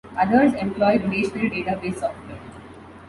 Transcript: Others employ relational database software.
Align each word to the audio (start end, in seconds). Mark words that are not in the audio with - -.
Others 0.17 0.55
employ 0.55 0.97
relational 0.97 1.51
database 1.51 1.99
software. 1.99 2.39